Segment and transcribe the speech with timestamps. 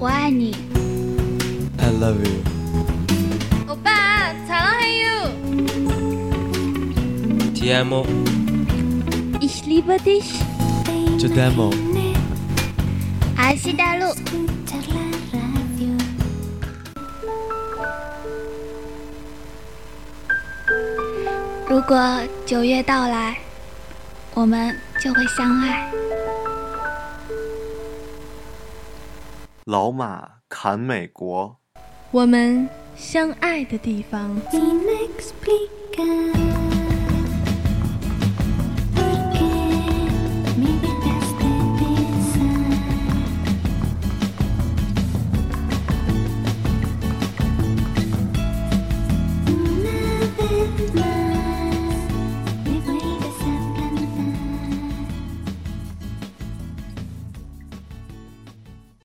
[0.00, 0.56] 我爱你。
[1.76, 2.42] I love you。
[3.68, 5.04] 欧巴，查拉还有。
[7.54, 8.06] Ti amo。
[9.42, 10.40] Ich liebe dich。
[11.18, 11.70] Je t'aime。
[13.36, 14.06] 阿西大陆。
[21.68, 23.36] 如果九月到来，
[24.32, 25.92] 我们就会相爱。
[29.70, 31.56] 老马侃美国。
[32.10, 34.36] 我们相爱的地方。